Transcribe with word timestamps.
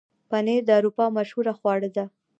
پنېر 0.29 0.61
د 0.67 0.69
اروپا 0.79 1.05
مشهوره 1.17 1.53
خواړه 1.59 1.89
ده. 1.95 2.05